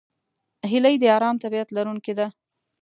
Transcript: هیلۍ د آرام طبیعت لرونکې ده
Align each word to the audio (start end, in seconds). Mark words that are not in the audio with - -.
هیلۍ 0.71 0.95
د 0.99 1.03
آرام 1.17 1.35
طبیعت 1.43 1.69
لرونکې 1.77 2.13
ده 2.19 2.27